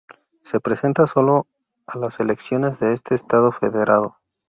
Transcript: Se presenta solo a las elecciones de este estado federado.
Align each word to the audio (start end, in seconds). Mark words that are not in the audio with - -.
Se 0.41 0.59
presenta 0.59 1.05
solo 1.05 1.45
a 1.85 1.99
las 1.99 2.19
elecciones 2.19 2.79
de 2.79 2.91
este 2.93 3.13
estado 3.13 3.51
federado. 3.51 4.17